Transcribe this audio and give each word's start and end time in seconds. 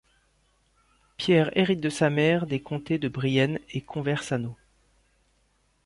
Pierre 1.17 1.55
hérite 1.55 1.79
de 1.79 1.89
sa 1.91 2.09
mère 2.09 2.47
des 2.47 2.59
comtés 2.59 2.97
de 2.97 3.07
Brienne 3.07 3.59
et 3.69 3.81
Conversano. 3.81 4.57